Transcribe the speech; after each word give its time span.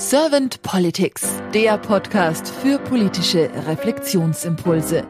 Servant 0.00 0.62
Politics, 0.62 1.28
der 1.52 1.76
Podcast 1.76 2.48
für 2.48 2.78
politische 2.78 3.50
Reflexionsimpulse. 3.66 5.06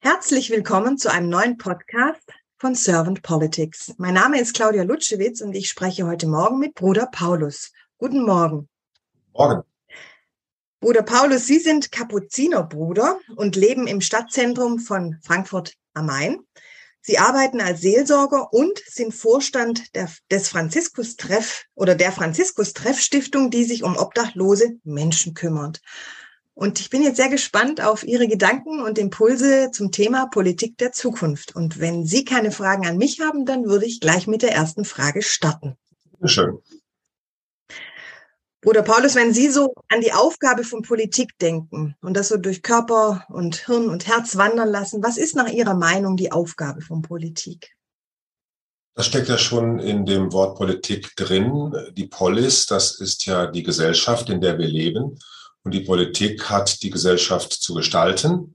Herzlich 0.00 0.50
willkommen 0.50 0.98
zu 0.98 1.12
einem 1.12 1.28
neuen 1.28 1.58
Podcast 1.58 2.28
von 2.56 2.74
Servant 2.74 3.22
Politics. 3.22 3.94
Mein 3.96 4.14
Name 4.14 4.40
ist 4.40 4.54
Claudia 4.56 4.82
Lutschewitz 4.82 5.40
und 5.40 5.54
ich 5.54 5.68
spreche 5.68 6.04
heute 6.08 6.26
Morgen 6.26 6.58
mit 6.58 6.74
Bruder 6.74 7.06
Paulus. 7.12 7.70
Guten 7.96 8.24
Morgen. 8.24 8.68
Morgen. 9.32 9.62
Bruder 10.80 11.04
Paulus, 11.04 11.46
Sie 11.46 11.60
sind 11.60 11.92
Kapuzinerbruder 11.92 13.20
und 13.36 13.54
leben 13.54 13.86
im 13.86 14.00
Stadtzentrum 14.00 14.80
von 14.80 15.20
Frankfurt 15.22 15.74
am 15.92 16.06
Main. 16.06 16.40
Sie 17.06 17.18
arbeiten 17.18 17.60
als 17.60 17.82
Seelsorger 17.82 18.50
und 18.50 18.78
sind 18.86 19.12
Vorstand 19.12 19.94
der, 19.94 20.08
des 20.30 20.48
Franziskus-Treff 20.48 21.66
oder 21.74 21.94
der 21.94 22.12
Franziskus-Treff-Stiftung, 22.12 23.50
die 23.50 23.64
sich 23.64 23.82
um 23.82 23.98
obdachlose 23.98 24.78
Menschen 24.84 25.34
kümmert. 25.34 25.82
Und 26.54 26.80
ich 26.80 26.88
bin 26.88 27.02
jetzt 27.02 27.16
sehr 27.16 27.28
gespannt 27.28 27.82
auf 27.82 28.04
Ihre 28.04 28.26
Gedanken 28.26 28.80
und 28.80 28.96
Impulse 28.96 29.70
zum 29.70 29.92
Thema 29.92 30.28
Politik 30.28 30.78
der 30.78 30.92
Zukunft. 30.92 31.54
Und 31.54 31.78
wenn 31.78 32.06
Sie 32.06 32.24
keine 32.24 32.50
Fragen 32.50 32.86
an 32.86 32.96
mich 32.96 33.20
haben, 33.20 33.44
dann 33.44 33.66
würde 33.66 33.84
ich 33.84 34.00
gleich 34.00 34.26
mit 34.26 34.40
der 34.40 34.52
ersten 34.52 34.86
Frage 34.86 35.20
starten. 35.20 35.76
Schön. 36.24 36.58
Bruder 38.64 38.82
Paulus, 38.82 39.14
wenn 39.14 39.34
Sie 39.34 39.50
so 39.50 39.74
an 39.90 40.00
die 40.00 40.14
Aufgabe 40.14 40.64
von 40.64 40.80
Politik 40.80 41.38
denken 41.38 41.96
und 42.00 42.16
das 42.16 42.28
so 42.28 42.38
durch 42.38 42.62
Körper 42.62 43.26
und 43.28 43.56
Hirn 43.56 43.90
und 43.90 44.06
Herz 44.06 44.36
wandern 44.36 44.70
lassen, 44.70 45.02
was 45.02 45.18
ist 45.18 45.36
nach 45.36 45.50
Ihrer 45.50 45.74
Meinung 45.74 46.16
die 46.16 46.32
Aufgabe 46.32 46.80
von 46.80 47.02
Politik? 47.02 47.76
Das 48.94 49.04
steckt 49.04 49.28
ja 49.28 49.36
schon 49.36 49.80
in 49.80 50.06
dem 50.06 50.32
Wort 50.32 50.56
Politik 50.56 51.14
drin. 51.14 51.76
Die 51.92 52.06
Polis, 52.06 52.64
das 52.64 52.98
ist 53.00 53.26
ja 53.26 53.48
die 53.48 53.62
Gesellschaft, 53.62 54.30
in 54.30 54.40
der 54.40 54.56
wir 54.56 54.68
leben. 54.68 55.18
Und 55.62 55.74
die 55.74 55.82
Politik 55.82 56.48
hat 56.48 56.82
die 56.82 56.90
Gesellschaft 56.90 57.52
zu 57.52 57.74
gestalten, 57.74 58.54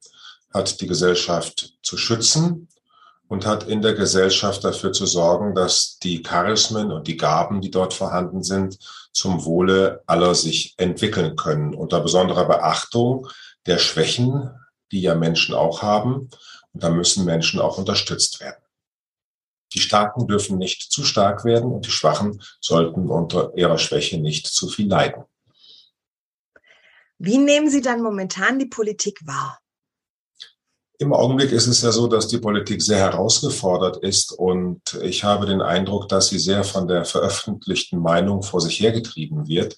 hat 0.52 0.82
die 0.82 0.88
Gesellschaft 0.88 1.78
zu 1.84 1.98
schützen 1.98 2.68
und 3.30 3.46
hat 3.46 3.68
in 3.68 3.82
der 3.82 3.94
Gesellschaft 3.94 4.64
dafür 4.64 4.92
zu 4.92 5.06
sorgen, 5.06 5.54
dass 5.54 6.00
die 6.00 6.24
Charismen 6.24 6.92
und 6.92 7.08
die 7.08 7.16
Gaben, 7.16 7.62
die 7.62 7.70
dort 7.70 7.94
vorhanden 7.94 8.44
sind, 8.44 8.80
zum 9.14 9.46
Wohle 9.46 10.02
aller 10.08 10.34
sich 10.34 10.74
entwickeln 10.78 11.36
können, 11.36 11.76
unter 11.76 12.02
besonderer 12.02 12.46
Beachtung 12.46 13.28
der 13.68 13.78
Schwächen, 13.78 14.50
die 14.92 15.02
ja 15.02 15.14
Menschen 15.14 15.54
auch 15.54 15.84
haben. 15.84 16.30
Und 16.74 16.84
da 16.84 16.90
müssen 16.90 17.24
Menschen 17.24 17.60
auch 17.60 17.78
unterstützt 17.78 18.40
werden. 18.40 18.64
Die 19.74 19.80
Starken 19.80 20.28
dürfen 20.28 20.58
nicht 20.58 20.92
zu 20.92 21.04
stark 21.04 21.46
werden 21.46 21.72
und 21.72 21.86
die 21.86 21.92
Schwachen 21.92 22.42
sollten 22.60 23.12
unter 23.12 23.56
ihrer 23.56 23.78
Schwäche 23.78 24.20
nicht 24.20 24.48
zu 24.48 24.68
viel 24.68 24.88
leiden. 24.88 25.24
Wie 27.20 27.38
nehmen 27.38 27.70
Sie 27.70 27.82
dann 27.82 28.02
momentan 28.02 28.58
die 28.58 28.66
Politik 28.66 29.20
wahr? 29.28 29.60
Im 31.02 31.14
Augenblick 31.14 31.54
ist 31.54 31.68
es 31.68 31.82
ja 31.82 31.94
so, 31.94 32.08
dass 32.08 32.28
die 32.28 32.40
Politik 32.40 32.82
sehr 32.82 32.98
herausgefordert 32.98 34.04
ist 34.04 34.34
und 34.34 34.82
ich 35.02 35.24
habe 35.24 35.46
den 35.46 35.62
Eindruck, 35.62 36.10
dass 36.10 36.28
sie 36.28 36.40
sehr 36.40 36.66
von 36.66 36.90
der 36.90 37.06
veröffentlichten 37.06 38.00
Meinung 38.00 38.44
vor 38.44 38.60
sich 38.60 38.82
hergetrieben 38.82 39.48
wird 39.48 39.78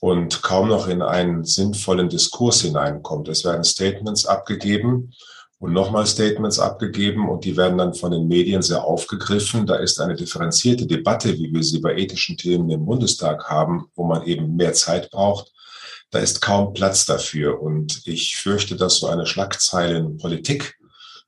und 0.00 0.42
kaum 0.42 0.66
noch 0.66 0.88
in 0.88 1.02
einen 1.02 1.44
sinnvollen 1.44 2.08
Diskurs 2.08 2.62
hineinkommt. 2.62 3.28
Es 3.28 3.44
werden 3.44 3.62
Statements 3.62 4.26
abgegeben 4.26 5.12
und 5.60 5.72
nochmal 5.72 6.04
Statements 6.04 6.58
abgegeben 6.58 7.28
und 7.28 7.44
die 7.44 7.56
werden 7.56 7.78
dann 7.78 7.94
von 7.94 8.10
den 8.10 8.26
Medien 8.26 8.62
sehr 8.62 8.82
aufgegriffen. 8.82 9.66
Da 9.66 9.76
ist 9.76 10.00
eine 10.00 10.16
differenzierte 10.16 10.84
Debatte, 10.84 11.32
wie 11.38 11.52
wir 11.52 11.62
sie 11.62 11.78
bei 11.78 11.94
ethischen 11.94 12.36
Themen 12.36 12.68
im 12.70 12.86
Bundestag 12.86 13.48
haben, 13.48 13.86
wo 13.94 14.04
man 14.04 14.24
eben 14.24 14.56
mehr 14.56 14.72
Zeit 14.72 15.12
braucht 15.12 15.52
da 16.10 16.18
ist 16.18 16.40
kaum 16.40 16.72
Platz 16.72 17.06
dafür. 17.06 17.60
Und 17.60 18.06
ich 18.06 18.36
fürchte, 18.36 18.76
dass 18.76 18.98
so 18.98 19.06
eine 19.06 19.26
Schlagzeilenpolitik 19.26 20.76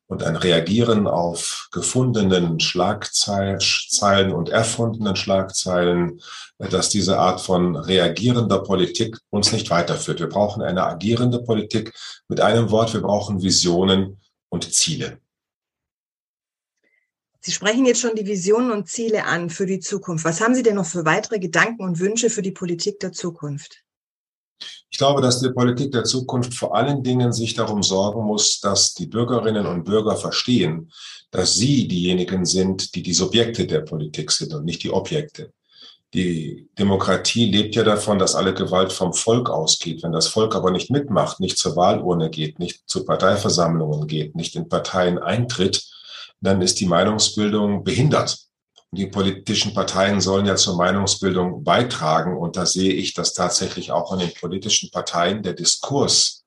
und 0.07 0.23
ein 0.23 0.37
Reagieren 0.37 1.07
auf 1.07 1.69
gefundenen 1.73 2.61
Schlagzeilen 2.61 4.33
und 4.33 4.51
erfundenen 4.51 5.17
Schlagzeilen, 5.17 6.21
dass 6.59 6.91
diese 6.91 7.19
Art 7.19 7.41
von 7.41 7.77
reagierender 7.77 8.63
Politik 8.63 9.17
uns 9.31 9.53
nicht 9.53 9.71
weiterführt. 9.71 10.21
Wir 10.21 10.29
brauchen 10.29 10.63
eine 10.63 10.85
agierende 10.85 11.43
Politik. 11.43 11.95
Mit 12.29 12.41
einem 12.41 12.71
Wort, 12.71 12.93
wir 12.93 13.01
brauchen 13.01 13.43
Visionen 13.43 14.21
und 14.51 14.73
Ziele. 14.73 15.19
Sie 17.41 17.51
sprechen 17.51 17.87
jetzt 17.87 18.01
schon 18.01 18.15
die 18.15 18.27
Visionen 18.27 18.71
und 18.71 18.89
Ziele 18.89 19.25
an 19.25 19.51
für 19.51 19.67
die 19.67 19.81
Zukunft. 19.81 20.25
Was 20.25 20.41
haben 20.41 20.55
Sie 20.55 20.63
denn 20.63 20.77
noch 20.77 20.87
für 20.87 21.05
weitere 21.05 21.41
Gedanken 21.41 21.83
und 21.83 21.99
Wünsche 21.99 22.31
für 22.31 22.43
die 22.43 22.53
Politik 22.53 23.01
der 23.01 23.13
Zukunft? 23.13 23.83
Ich 24.91 24.99
glaube, 24.99 25.23
dass 25.23 25.41
die 25.41 25.51
Politik 25.51 25.93
der 25.93 26.05
Zukunft 26.05 26.55
vor 26.55 26.77
allen 26.77 27.03
Dingen 27.03 27.33
sich 27.33 27.55
darum 27.55 27.83
sorgen 27.83 28.25
muss, 28.25 28.61
dass 28.61 28.93
die 28.93 29.07
Bürgerinnen 29.07 29.67
und 29.67 29.85
Bürger 29.85 30.17
verstehen, 30.17 30.93
dass 31.31 31.55
sie 31.55 31.89
diejenigen 31.89 32.45
sind, 32.45 32.95
die 32.95 33.03
die 33.03 33.15
Subjekte 33.15 33.67
der 33.67 33.81
Politik 33.81 34.31
sind 34.31 34.53
und 34.53 34.65
nicht 34.65 34.83
die 34.83 34.91
Objekte. 34.91 35.53
Die 36.15 36.69
Demokratie 36.79 37.51
lebt 37.51 37.75
ja 37.75 37.85
davon, 37.85 38.19
dass 38.19 38.35
alle 38.35 38.53
Gewalt 38.53 38.93
vom 38.93 39.15
Volk 39.15 39.49
ausgeht. 39.49 40.03
Wenn 40.03 40.13
das 40.13 40.29
Volk 40.29 40.55
aber 40.55 40.71
nicht 40.71 40.91
mitmacht, 40.91 41.41
nicht 41.41 41.57
zur 41.57 41.75
Wahlurne 41.75 42.29
geht, 42.29 42.59
nicht 42.59 42.83
zu 42.87 43.07
Parteiversammlungen 43.07 44.07
geht, 44.07 44.37
nicht 44.37 44.55
in 44.57 44.69
Parteien 44.69 45.19
eintritt, 45.19 45.89
dann 46.43 46.61
ist 46.61 46.81
die 46.81 46.87
Meinungsbildung 46.87 47.83
behindert. 47.83 48.52
Die 48.95 49.07
politischen 49.07 49.73
Parteien 49.73 50.21
sollen 50.21 50.45
ja 50.45 50.55
zur 50.55 50.77
Meinungsbildung 50.77 51.65
beitragen. 51.65 52.37
Und 52.37 52.57
da 52.57 52.67
sehe 52.67 52.93
ich, 52.93 53.15
dass 53.15 53.33
tatsächlich 53.33 53.91
auch 53.91 54.13
in 54.13 54.19
den 54.19 54.35
politischen 54.35 54.91
Parteien 54.91 55.43
der 55.43 55.55
Diskurs 55.55 56.45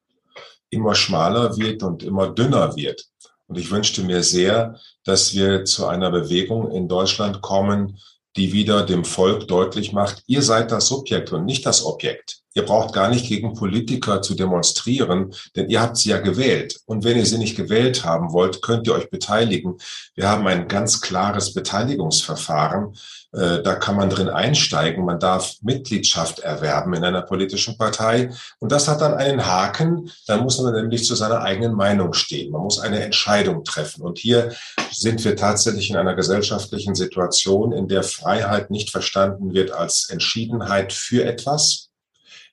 immer 0.69 0.93
schmaler 0.93 1.57
wird 1.57 1.81
und 1.81 2.03
immer 2.03 2.29
dünner 2.29 2.75
wird. 2.75 3.03
Und 3.47 3.57
ich 3.57 3.71
wünschte 3.71 4.03
mir 4.03 4.21
sehr, 4.21 4.79
dass 5.03 5.33
wir 5.33 5.65
zu 5.65 5.87
einer 5.87 6.11
Bewegung 6.11 6.71
in 6.71 6.87
Deutschland 6.87 7.41
kommen, 7.41 7.99
die 8.35 8.53
wieder 8.53 8.85
dem 8.85 9.05
Volk 9.05 9.47
deutlich 9.47 9.91
macht, 9.91 10.23
ihr 10.27 10.41
seid 10.41 10.71
das 10.71 10.87
Subjekt 10.87 11.31
und 11.31 11.45
nicht 11.45 11.65
das 11.65 11.83
Objekt. 11.85 12.41
Ihr 12.57 12.63
braucht 12.63 12.93
gar 12.93 13.09
nicht 13.09 13.27
gegen 13.27 13.53
Politiker 13.53 14.21
zu 14.21 14.33
demonstrieren, 14.33 15.35
denn 15.57 15.69
ihr 15.69 15.81
habt 15.81 15.97
sie 15.97 16.09
ja 16.09 16.19
gewählt. 16.19 16.79
Und 16.85 17.03
wenn 17.03 17.17
ihr 17.17 17.25
sie 17.25 17.37
nicht 17.37 17.57
gewählt 17.57 18.05
haben 18.05 18.31
wollt, 18.31 18.61
könnt 18.61 18.87
ihr 18.87 18.93
euch 18.93 19.09
beteiligen. 19.09 19.75
Wir 20.15 20.29
haben 20.29 20.47
ein 20.47 20.69
ganz 20.69 21.01
klares 21.01 21.53
Beteiligungsverfahren. 21.53 22.95
Äh, 23.33 23.61
da 23.61 23.75
kann 23.75 23.97
man 23.97 24.09
drin 24.09 24.29
einsteigen. 24.29 25.03
Man 25.03 25.19
darf 25.19 25.55
Mitgliedschaft 25.63 26.39
erwerben 26.39 26.93
in 26.93 27.03
einer 27.03 27.23
politischen 27.23 27.77
Partei. 27.77 28.29
Und 28.59 28.71
das 28.71 28.87
hat 28.87 29.01
dann 29.01 29.15
einen 29.15 29.45
Haken. 29.45 30.09
Da 30.25 30.37
muss 30.37 30.57
man 30.61 30.73
nämlich 30.73 31.03
zu 31.03 31.15
seiner 31.15 31.41
eigenen 31.41 31.73
Meinung 31.73 32.13
stehen. 32.13 32.53
Man 32.53 32.61
muss 32.61 32.79
eine 32.79 33.01
Entscheidung 33.01 33.65
treffen. 33.65 34.01
Und 34.01 34.17
hier 34.17 34.55
sind 34.93 35.25
wir 35.25 35.35
tatsächlich 35.35 35.89
in 35.89 35.97
einer 35.97 36.15
gesellschaftlichen 36.15 36.95
Situation, 36.95 37.73
in 37.73 37.89
der 37.89 38.03
Freiheit 38.03 38.71
nicht 38.71 38.91
verstanden 38.91 39.53
wird 39.53 39.71
als 39.71 40.09
Entschiedenheit 40.09 40.93
für 40.93 41.25
etwas, 41.25 41.89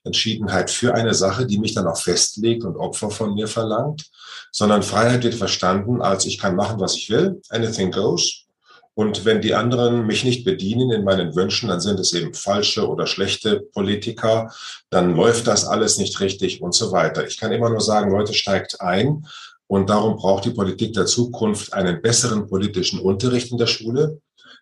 Entschiedenheit 0.04 0.70
für 0.70 0.94
eine 0.94 1.14
Sache, 1.14 1.46
die 1.46 1.58
mich 1.58 1.74
dann 1.74 1.86
auch 1.86 1.98
festlegt 1.98 2.64
und 2.64 2.76
Opfer 2.76 3.10
von 3.10 3.34
mir 3.34 3.48
verlangt, 3.48 4.10
sondern 4.50 4.82
Freiheit 4.82 5.24
wird 5.24 5.34
verstanden 5.34 6.02
als 6.02 6.26
ich 6.26 6.38
kann 6.38 6.56
machen, 6.56 6.80
was 6.80 6.96
ich 6.96 7.10
will, 7.10 7.40
anything 7.50 7.90
goes. 7.90 8.46
Und 8.94 9.24
wenn 9.24 9.40
die 9.40 9.54
anderen 9.54 10.06
mich 10.06 10.22
nicht 10.22 10.44
bedienen 10.44 10.90
in 10.90 11.04
meinen 11.04 11.34
Wünschen, 11.34 11.68
dann 11.68 11.80
sind 11.80 11.98
es 11.98 12.12
eben 12.12 12.34
falsche 12.34 12.86
oder 12.86 13.06
schlechte 13.06 13.60
Politiker, 13.72 14.52
dann 14.90 15.16
läuft 15.16 15.46
das 15.46 15.64
alles 15.64 15.96
nicht 15.96 16.20
richtig 16.20 16.60
und 16.60 16.74
so 16.74 16.92
weiter. 16.92 17.26
Ich 17.26 17.38
kann 17.38 17.52
immer 17.52 17.70
nur 17.70 17.80
sagen, 17.80 18.10
Leute, 18.10 18.34
steigt 18.34 18.80
ein. 18.82 19.26
Und 19.66 19.88
darum 19.88 20.16
braucht 20.16 20.44
die 20.44 20.50
Politik 20.50 20.92
der 20.92 21.06
Zukunft 21.06 21.72
einen 21.72 22.02
besseren 22.02 22.46
politischen 22.46 23.00
Unterricht 23.00 23.50
in 23.50 23.56
der 23.56 23.66
Schule, 23.66 24.20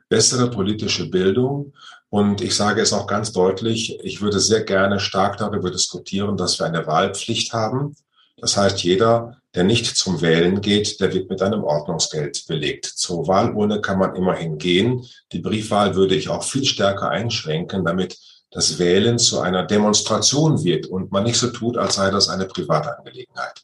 bessere 0.08 0.50
politische 0.50 1.08
Bildung 1.08 1.72
und 2.10 2.40
ich 2.40 2.56
sage 2.56 2.82
es 2.82 2.92
auch 2.92 3.06
ganz 3.06 3.30
deutlich, 3.32 3.98
ich 4.02 4.20
würde 4.20 4.40
sehr 4.40 4.64
gerne 4.64 4.98
stark 4.98 5.36
darüber 5.38 5.70
diskutieren, 5.70 6.36
dass 6.36 6.58
wir 6.58 6.66
eine 6.66 6.86
Wahlpflicht 6.86 7.52
haben. 7.52 7.94
Das 8.36 8.56
heißt, 8.56 8.82
jeder, 8.82 9.36
der 9.54 9.62
nicht 9.62 9.86
zum 9.86 10.20
Wählen 10.20 10.60
geht, 10.60 11.00
der 11.00 11.14
wird 11.14 11.30
mit 11.30 11.40
einem 11.40 11.62
Ordnungsgeld 11.62 12.46
belegt. 12.48 12.86
Zur 12.86 13.28
Wahlurne 13.28 13.80
kann 13.80 13.98
man 14.00 14.16
immerhin 14.16 14.58
gehen. 14.58 15.06
Die 15.30 15.38
Briefwahl 15.38 15.94
würde 15.94 16.16
ich 16.16 16.28
auch 16.28 16.42
viel 16.42 16.64
stärker 16.64 17.10
einschränken, 17.10 17.84
damit 17.84 18.18
das 18.50 18.80
Wählen 18.80 19.18
zu 19.20 19.38
einer 19.38 19.64
Demonstration 19.64 20.64
wird 20.64 20.86
und 20.86 21.12
man 21.12 21.22
nicht 21.22 21.38
so 21.38 21.50
tut, 21.50 21.76
als 21.76 21.94
sei 21.94 22.10
das 22.10 22.28
eine 22.28 22.46
Privatangelegenheit. 22.46 23.62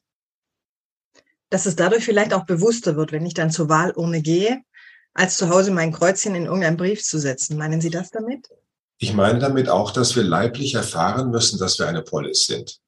Dass 1.51 1.67
es 1.67 1.75
dadurch 1.75 2.05
vielleicht 2.05 2.33
auch 2.33 2.47
bewusster 2.47 2.97
wird, 2.97 3.11
wenn 3.11 3.27
ich 3.27 3.35
dann 3.35 3.51
zur 3.51 3.69
Wahlurne 3.69 4.23
gehe, 4.23 4.63
als 5.17 5.39
zu 5.39 5.49
Hause 5.49 5.71
mein 5.71 5.93
Kreuzchen 5.93 6.35
in 6.35 6.45
irgendeinen 6.45 6.77
Brief 6.77 7.03
zu 7.03 7.19
setzen. 7.19 7.57
Meinen 7.57 7.81
Sie 7.81 7.91
das 7.91 8.11
damit? 8.11 8.49
Ich 8.99 9.15
meine 9.15 9.39
damit 9.39 9.69
auch, 9.69 9.91
dass 9.91 10.15
wir 10.15 10.23
leiblich 10.23 10.75
erfahren 10.75 11.31
müssen, 11.31 11.59
dass 11.59 11.79
wir 11.79 11.89
eine 11.89 12.03
Polis 12.03 12.47
sind. 12.47 12.79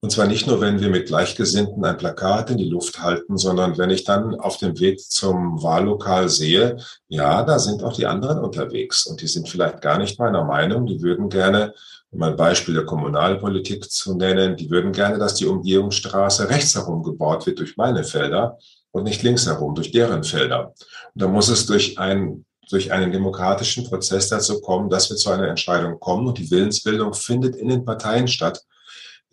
Und 0.00 0.10
zwar 0.10 0.26
nicht 0.26 0.46
nur, 0.46 0.60
wenn 0.60 0.80
wir 0.80 0.90
mit 0.90 1.06
Gleichgesinnten 1.06 1.82
ein 1.82 1.96
Plakat 1.96 2.50
in 2.50 2.58
die 2.58 2.68
Luft 2.68 3.00
halten, 3.00 3.38
sondern 3.38 3.78
wenn 3.78 3.88
ich 3.88 4.04
dann 4.04 4.34
auf 4.38 4.58
dem 4.58 4.78
Weg 4.78 5.00
zum 5.00 5.62
Wahllokal 5.62 6.28
sehe, 6.28 6.76
ja, 7.08 7.42
da 7.42 7.58
sind 7.58 7.82
auch 7.82 7.94
die 7.94 8.06
anderen 8.06 8.38
unterwegs 8.40 9.06
und 9.06 9.22
die 9.22 9.26
sind 9.26 9.48
vielleicht 9.48 9.80
gar 9.80 9.96
nicht 9.96 10.18
meiner 10.18 10.44
Meinung. 10.44 10.84
Die 10.84 11.00
würden 11.00 11.30
gerne, 11.30 11.72
um 12.10 12.22
ein 12.22 12.36
Beispiel 12.36 12.74
der 12.74 12.84
Kommunalpolitik 12.84 13.90
zu 13.90 14.14
nennen, 14.14 14.56
die 14.56 14.70
würden 14.70 14.92
gerne, 14.92 15.16
dass 15.16 15.36
die 15.36 15.46
Umgehungsstraße 15.46 16.50
rechts 16.50 16.74
herum 16.74 17.02
gebaut 17.02 17.46
wird 17.46 17.58
durch 17.58 17.78
meine 17.78 18.04
Felder 18.04 18.58
und 18.94 19.04
nicht 19.04 19.22
links 19.22 19.46
herum 19.46 19.74
durch 19.74 19.90
deren 19.90 20.24
Felder. 20.24 20.68
Und 21.14 21.22
da 21.22 21.28
muss 21.28 21.48
es 21.48 21.66
durch 21.66 21.98
ein 21.98 22.44
durch 22.70 22.92
einen 22.92 23.12
demokratischen 23.12 23.84
Prozess 23.84 24.28
dazu 24.28 24.58
kommen, 24.62 24.88
dass 24.88 25.10
wir 25.10 25.18
zu 25.18 25.28
einer 25.28 25.48
Entscheidung 25.48 26.00
kommen. 26.00 26.26
Und 26.26 26.38
die 26.38 26.50
Willensbildung 26.50 27.12
findet 27.12 27.54
in 27.56 27.68
den 27.68 27.84
Parteien 27.84 28.26
statt 28.26 28.64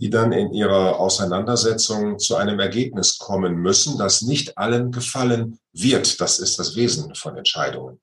die 0.02 0.10
dann 0.10 0.31
in 0.31 0.52
ihrer 0.52 1.00
Auseinandersetzung 1.00 2.18
zu 2.18 2.36
einem 2.36 2.60
Ergebnis 2.60 3.19
kommen 3.19 3.56
müssen, 3.58 4.00
das 4.00 4.24
nicht 4.24 4.58
allen 4.58 4.92
gefallen 4.92 5.60
wird. 5.74 6.19
Das 6.19 6.40
ist 6.40 6.58
das 6.58 6.75
Wesen 6.75 7.13
von 7.13 7.38
Entscheidungen. 7.38 8.02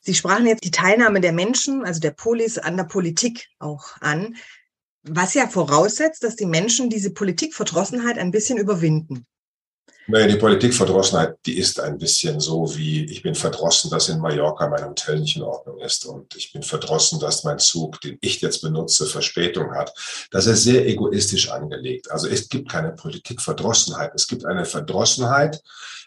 Sie 0.00 0.14
sprachen 0.14 0.46
jetzt 0.46 0.64
die 0.64 0.72
Teilnahme 0.72 1.20
der 1.20 1.32
Menschen, 1.32 1.84
also 1.84 2.00
der 2.00 2.10
Polis, 2.10 2.58
an 2.58 2.76
der 2.76 2.84
Politik 2.84 3.46
auch 3.60 3.84
an, 4.00 4.34
was 5.04 5.34
ja 5.34 5.46
voraussetzt, 5.46 6.24
dass 6.24 6.34
die 6.34 6.46
Menschen 6.46 6.90
diese 6.90 7.12
Politikverdrossenheit 7.12 8.18
ein 8.18 8.32
bisschen 8.32 8.58
überwinden. 8.58 9.26
Naja, 10.08 10.28
die 10.28 10.36
Politikverdrossenheit, 10.36 11.36
die 11.46 11.58
ist 11.58 11.80
ein 11.80 11.98
bisschen 11.98 12.38
so 12.38 12.76
wie, 12.76 13.04
ich 13.06 13.22
bin 13.22 13.34
verdrossen, 13.34 13.90
dass 13.90 14.08
in 14.08 14.20
Mallorca 14.20 14.68
mein 14.68 14.84
Hotel 14.84 15.18
nicht 15.18 15.36
in 15.36 15.42
Ordnung 15.42 15.80
ist 15.80 16.06
und 16.06 16.36
ich 16.36 16.52
bin 16.52 16.62
verdrossen, 16.62 17.18
dass 17.18 17.42
mein 17.42 17.58
Zug, 17.58 18.00
den 18.00 18.16
ich 18.20 18.40
jetzt 18.40 18.62
benutze, 18.62 19.06
Verspätung 19.06 19.74
hat. 19.74 19.92
Das 20.30 20.46
ist 20.46 20.62
sehr 20.62 20.86
egoistisch 20.86 21.50
angelegt. 21.50 22.08
Also 22.12 22.28
es 22.28 22.48
gibt 22.48 22.70
keine 22.70 22.92
Politikverdrossenheit. 22.92 24.12
Es 24.14 24.28
gibt 24.28 24.44
eine 24.44 24.64
Verdrossenheit, 24.64 25.60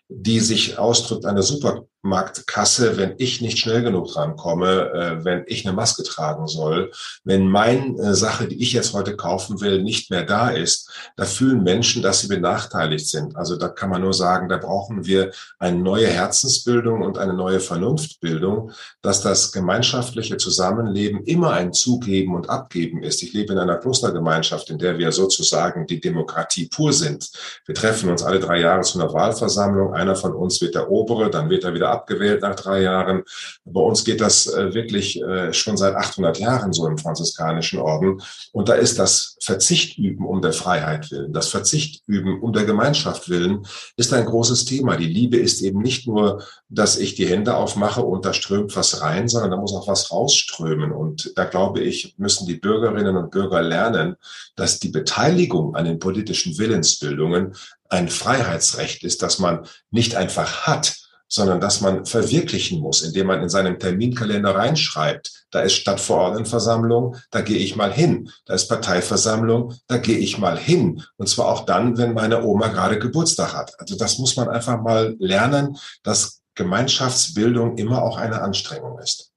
die 0.10 0.40
sich 0.40 0.80
ausdrückt 0.80 1.26
an 1.26 1.36
der 1.36 1.44
Supermarktkasse, 1.44 2.98
wenn 2.98 3.14
ich 3.20 3.42
nicht 3.42 3.60
schnell 3.60 3.84
genug 3.84 4.16
rankomme, 4.16 4.92
äh, 4.92 5.24
wenn 5.24 5.44
ich 5.46 5.68
eine 5.68 5.76
Maske 5.76 6.02
tragen 6.02 6.48
soll, 6.48 6.92
wenn 7.24 7.48
meine 7.48 7.96
äh, 8.00 8.16
Sache, 8.16 8.48
die 8.48 8.60
ich 8.60 8.74
jetzt 8.74 8.94
heute 8.94 9.16
kaufen 9.16 9.62
will, 9.62 9.84
nicht 9.84 10.10
mehr 10.10 10.24
da 10.24 10.50
ist, 10.50 10.90
da 11.16 11.26
fühlen 11.26 11.62
Menschen, 11.62 12.02
dass 12.02 12.22
sie 12.22 12.28
benachteiligt 12.28 13.08
sind. 13.08 13.36
Also 13.36 13.56
da 13.56 13.68
kann 13.68 13.92
man 13.92 14.02
nur 14.02 14.16
sagen, 14.16 14.50
da 14.50 14.58
brauchen 14.58 15.06
wir 15.06 15.32
eine 15.60 15.78
neue 15.78 16.08
Herzensbildung 16.08 17.04
und 17.04 17.20
eine 17.20 17.34
neue 17.34 17.60
Vernunftbildung, 17.60 18.72
dass 19.04 19.22
das 19.22 19.52
gemeinschaftliche 19.52 20.38
Zusammenleben 20.38 21.24
immer 21.26 21.52
ein 21.52 21.72
Zugeben 21.72 22.34
und 22.34 22.50
Abgeben 22.50 23.04
ist. 23.04 23.22
Ich 23.22 23.34
lebe 23.34 23.54
in 23.54 23.60
einer 23.60 23.78
Klostergemeinschaft, 23.78 24.72
in 24.72 24.80
der 24.80 24.98
wir 24.98 25.12
sozusagen 25.12 25.86
die 25.86 26.00
Demokratie 26.00 26.68
pur 26.68 26.94
sind. 26.94 27.30
Wir 27.68 27.76
treffen 27.76 28.10
uns 28.10 28.24
alle 28.24 28.40
drei 28.40 28.60
Jahre 28.60 28.82
zu 28.82 29.00
einer 29.00 29.14
Wahlversammlung 29.14 29.99
einer 30.00 30.16
von 30.16 30.34
uns 30.34 30.62
wird 30.62 30.75
der 30.75 30.90
Obere, 30.90 31.30
dann 31.30 31.50
wird 31.50 31.63
er 31.63 31.74
wieder 31.74 31.92
abgewählt 31.92 32.42
nach 32.42 32.56
drei 32.56 32.81
Jahren. 32.81 33.24
Bei 33.66 33.81
uns 33.81 34.04
geht 34.04 34.22
das 34.22 34.48
äh, 34.48 34.74
wirklich 34.74 35.22
äh, 35.22 35.54
schon 35.54 35.78
seit 35.78 35.96
800 35.96 36.40
Jahren 36.40 36.74
so 36.74 36.88
im 36.88 36.98
franziskanischen 36.98 37.80
Orden. 37.80 38.22
Und 38.51 38.69
da 38.69 38.74
ist 38.74 38.98
das 39.00 39.38
Verzicht 39.42 39.98
üben 39.98 40.25
um 40.25 40.42
der 40.42 40.54
Freiheit 40.54 41.12
willen, 41.12 41.34
das 41.34 41.50
Verzicht 41.50 42.04
üben 42.07 42.42
um 42.42 42.54
der 42.54 42.66
Gemeinschaft 42.66 43.30
willen, 43.30 43.66
ist 43.98 44.13
ein 44.13 44.25
großes 44.25 44.66
Thema. 44.66 44.98
Die 44.98 45.07
Liebe 45.07 45.38
ist 45.38 45.62
eben 45.62 45.81
nicht 45.81 46.07
nur, 46.07 46.44
dass 46.69 46.98
ich 46.98 47.16
die 47.16 47.28
Hände 47.28 47.56
aufmache 47.56 48.02
und 48.02 48.25
da 48.25 48.34
strömt 48.34 48.75
was 48.75 49.02
rein, 49.02 49.28
sondern 49.28 49.52
da 49.52 49.57
muss 49.57 49.74
auch 49.74 49.88
was 49.88 50.12
rausströmen. 50.12 50.92
Und 50.92 51.34
da 51.36 51.45
glaube 51.45 51.81
ich, 51.81 52.16
müssen 52.18 52.48
die 52.48 52.56
Bürgerinnen 52.56 53.18
und 53.18 53.31
Bürger 53.31 53.62
lernen, 53.62 54.16
dass 54.56 54.80
die 54.80 54.90
Beteiligung 54.90 55.75
an 55.75 55.86
den 55.86 56.00
politischen 56.00 56.57
Willensbildungen 56.57 57.56
ein 57.90 58.10
Freiheitsrecht 58.10 59.04
ist, 59.04 59.22
das 59.22 59.40
man 59.40 59.66
nicht 59.92 60.16
einfach 60.16 60.68
hat, 60.68 60.96
sondern 61.28 61.60
dass 61.60 61.82
man 61.82 62.06
verwirklichen 62.06 62.80
muss, 62.82 63.04
indem 63.04 63.28
man 63.28 63.42
in 63.42 63.50
seinem 63.50 63.78
Terminkalender 63.78 64.56
reinschreibt, 64.56 65.46
da 65.52 65.62
ist 65.62 65.74
Stadtverordnetenversammlung, 65.74 67.18
da 67.30 67.42
gehe 67.42 67.58
ich 67.58 67.76
mal 67.76 67.94
hin, 67.94 68.32
da 68.46 68.56
ist 68.56 68.68
Parteiversammlung, 68.68 69.74
da 69.88 69.98
gehe 69.98 70.18
ich 70.18 70.40
mal 70.40 70.58
hin. 70.58 71.04
Und 71.18 71.30
zwar 71.30 71.48
auch 71.48 71.66
dann, 71.66 71.98
wenn 71.98 72.14
meine 72.14 72.44
Oma 72.44 72.70
gerade 72.70 72.98
Geburtstag 72.98 73.54
hat. 73.54 73.80
Also 73.80 73.96
das 73.96 74.18
muss 74.18 74.36
man 74.38 74.50
einfach 74.50 74.82
mal 74.82 75.16
lernen, 75.20 75.78
dass 76.04 76.42
Gemeinschaftsbildung 76.56 77.78
immer 77.78 78.04
auch 78.04 78.18
eine 78.18 78.42
Anstrengung 78.42 78.98
ist 79.00 79.29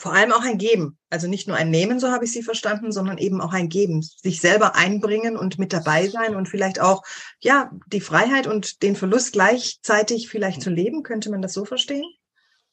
vor 0.00 0.14
allem 0.14 0.32
auch 0.32 0.42
ein 0.42 0.56
Geben. 0.56 0.96
Also 1.10 1.28
nicht 1.28 1.46
nur 1.46 1.56
ein 1.58 1.70
Nehmen, 1.70 2.00
so 2.00 2.08
habe 2.08 2.24
ich 2.24 2.32
Sie 2.32 2.42
verstanden, 2.42 2.90
sondern 2.90 3.18
eben 3.18 3.40
auch 3.42 3.52
ein 3.52 3.68
Geben. 3.68 4.02
Sich 4.02 4.40
selber 4.40 4.74
einbringen 4.74 5.36
und 5.36 5.58
mit 5.58 5.74
dabei 5.74 6.08
sein 6.08 6.34
und 6.34 6.48
vielleicht 6.48 6.80
auch, 6.80 7.02
ja, 7.40 7.70
die 7.86 8.00
Freiheit 8.00 8.46
und 8.46 8.82
den 8.82 8.96
Verlust 8.96 9.32
gleichzeitig 9.32 10.30
vielleicht 10.30 10.62
zu 10.62 10.70
leben. 10.70 11.02
Könnte 11.02 11.30
man 11.30 11.42
das 11.42 11.52
so 11.52 11.66
verstehen? 11.66 12.04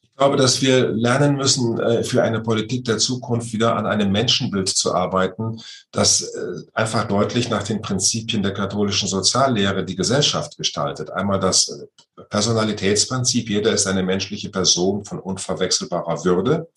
Ich 0.00 0.16
glaube, 0.16 0.36
dass 0.36 0.62
wir 0.62 0.88
lernen 0.88 1.36
müssen, 1.36 1.78
äh, 1.78 2.02
für 2.02 2.22
eine 2.22 2.40
Politik 2.40 2.84
der 2.86 2.98
Zukunft 2.98 3.52
wieder 3.52 3.76
an 3.76 3.86
einem 3.86 4.10
Menschenbild 4.10 4.68
zu 4.68 4.94
arbeiten, 4.94 5.60
das 5.92 6.22
äh, 6.22 6.62
einfach 6.72 7.06
deutlich 7.06 7.50
nach 7.50 7.62
den 7.62 7.82
Prinzipien 7.82 8.42
der 8.42 8.54
katholischen 8.54 9.06
Soziallehre 9.06 9.84
die 9.84 9.94
Gesellschaft 9.94 10.56
gestaltet. 10.56 11.10
Einmal 11.10 11.38
das 11.38 11.68
äh, 11.68 12.22
Personalitätsprinzip, 12.30 13.48
jeder 13.48 13.72
ist 13.72 13.86
eine 13.86 14.02
menschliche 14.02 14.48
Person 14.48 15.04
von 15.04 15.20
unverwechselbarer 15.20 16.24
Würde. 16.24 16.68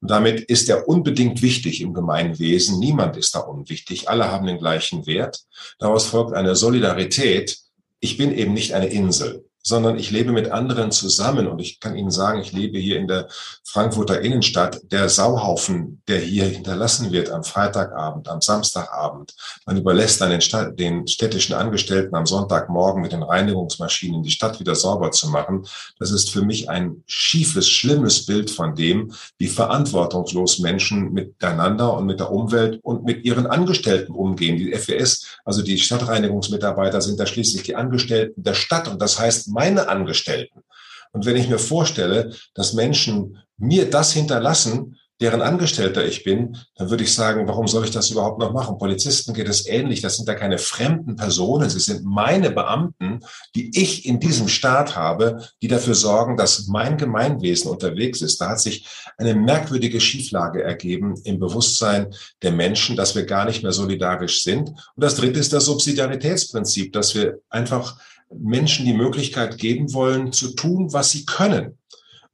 Und 0.00 0.10
damit 0.10 0.40
ist 0.40 0.68
er 0.68 0.88
unbedingt 0.88 1.42
wichtig 1.42 1.80
im 1.80 1.94
Gemeinwesen. 1.94 2.78
Niemand 2.78 3.16
ist 3.16 3.34
da 3.34 3.40
unwichtig. 3.40 4.08
Alle 4.08 4.30
haben 4.30 4.46
den 4.46 4.58
gleichen 4.58 5.06
Wert. 5.06 5.44
Daraus 5.78 6.06
folgt 6.06 6.34
eine 6.34 6.56
Solidarität. 6.56 7.58
Ich 8.00 8.16
bin 8.16 8.32
eben 8.32 8.52
nicht 8.52 8.74
eine 8.74 8.86
Insel 8.86 9.44
sondern 9.62 9.96
ich 9.96 10.10
lebe 10.10 10.32
mit 10.32 10.50
anderen 10.50 10.90
zusammen. 10.90 11.46
Und 11.46 11.60
ich 11.60 11.80
kann 11.80 11.96
Ihnen 11.96 12.10
sagen, 12.10 12.40
ich 12.40 12.52
lebe 12.52 12.78
hier 12.78 12.98
in 12.98 13.06
der 13.06 13.28
Frankfurter 13.64 14.20
Innenstadt. 14.20 14.80
Der 14.90 15.08
Sauhaufen, 15.08 16.02
der 16.08 16.18
hier 16.18 16.44
hinterlassen 16.44 17.12
wird 17.12 17.30
am 17.30 17.44
Freitagabend, 17.44 18.28
am 18.28 18.40
Samstagabend, 18.40 19.34
man 19.66 19.76
überlässt 19.76 20.20
dann 20.20 20.30
den, 20.30 20.40
Stadt, 20.40 20.78
den 20.78 21.06
städtischen 21.06 21.54
Angestellten 21.54 22.14
am 22.14 22.26
Sonntagmorgen 22.26 23.02
mit 23.02 23.12
den 23.12 23.22
Reinigungsmaschinen 23.22 24.22
die 24.22 24.30
Stadt 24.30 24.58
wieder 24.58 24.74
sauber 24.74 25.10
zu 25.12 25.28
machen. 25.28 25.64
Das 25.98 26.10
ist 26.10 26.30
für 26.30 26.42
mich 26.42 26.68
ein 26.68 27.02
schiefes, 27.06 27.68
schlimmes 27.68 28.26
Bild 28.26 28.50
von 28.50 28.74
dem, 28.74 29.12
wie 29.38 29.48
verantwortungslos 29.48 30.58
Menschen 30.58 31.12
miteinander 31.12 31.94
und 31.94 32.06
mit 32.06 32.20
der 32.20 32.30
Umwelt 32.30 32.80
und 32.82 33.04
mit 33.04 33.24
ihren 33.24 33.46
Angestellten 33.46 34.12
umgehen. 34.12 34.56
Die 34.56 34.72
FWS, 34.72 35.26
also 35.44 35.62
die 35.62 35.78
Stadtreinigungsmitarbeiter 35.78 37.00
sind 37.00 37.20
da 37.20 37.26
schließlich 37.26 37.62
die 37.62 37.76
Angestellten 37.76 38.42
der 38.42 38.54
Stadt. 38.54 38.88
Und 38.88 39.00
das 39.00 39.18
heißt, 39.18 39.51
meine 39.52 39.88
Angestellten. 39.88 40.64
Und 41.12 41.26
wenn 41.26 41.36
ich 41.36 41.48
mir 41.48 41.58
vorstelle, 41.58 42.34
dass 42.54 42.72
Menschen 42.72 43.38
mir 43.58 43.88
das 43.88 44.12
hinterlassen, 44.12 44.98
deren 45.22 45.40
Angestellter 45.40 46.04
ich 46.04 46.24
bin, 46.24 46.56
dann 46.76 46.90
würde 46.90 47.04
ich 47.04 47.14
sagen, 47.14 47.46
warum 47.46 47.68
soll 47.68 47.84
ich 47.84 47.92
das 47.92 48.10
überhaupt 48.10 48.40
noch 48.40 48.52
machen? 48.52 48.76
Polizisten 48.76 49.32
geht 49.32 49.48
es 49.48 49.66
ähnlich. 49.66 50.00
Das 50.00 50.16
sind 50.16 50.28
ja 50.28 50.34
keine 50.34 50.58
fremden 50.58 51.16
Personen. 51.16 51.70
Sie 51.70 51.78
sind 51.78 52.04
meine 52.04 52.50
Beamten, 52.50 53.20
die 53.54 53.70
ich 53.80 54.04
in 54.04 54.18
diesem 54.18 54.48
Staat 54.48 54.96
habe, 54.96 55.46
die 55.62 55.68
dafür 55.68 55.94
sorgen, 55.94 56.36
dass 56.36 56.66
mein 56.66 56.98
Gemeinwesen 56.98 57.70
unterwegs 57.70 58.20
ist. 58.20 58.40
Da 58.40 58.50
hat 58.50 58.60
sich 58.60 58.86
eine 59.16 59.34
merkwürdige 59.34 60.00
Schieflage 60.00 60.62
ergeben 60.62 61.14
im 61.24 61.38
Bewusstsein 61.38 62.12
der 62.42 62.52
Menschen, 62.52 62.96
dass 62.96 63.14
wir 63.14 63.24
gar 63.24 63.44
nicht 63.44 63.62
mehr 63.62 63.72
solidarisch 63.72 64.42
sind. 64.42 64.70
Und 64.70 64.78
das 64.96 65.14
dritte 65.14 65.38
ist 65.38 65.52
das 65.52 65.66
Subsidiaritätsprinzip, 65.66 66.92
dass 66.92 67.14
wir 67.14 67.38
einfach 67.48 67.96
Menschen 68.34 68.86
die 68.86 68.94
Möglichkeit 68.94 69.58
geben 69.58 69.92
wollen, 69.92 70.32
zu 70.32 70.54
tun, 70.54 70.92
was 70.92 71.10
sie 71.10 71.24
können. 71.24 71.78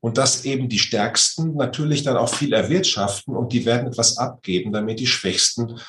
Und 0.00 0.16
dass 0.16 0.44
eben 0.44 0.68
die 0.68 0.78
Stärksten 0.78 1.56
natürlich 1.56 2.04
dann 2.04 2.16
auch 2.16 2.32
viel 2.32 2.52
erwirtschaften 2.52 3.36
und 3.36 3.52
die 3.52 3.66
werden 3.66 3.88
etwas 3.88 4.16
abgeben, 4.16 4.72
damit 4.72 5.00
die 5.00 5.08
Schwächsten 5.08 5.80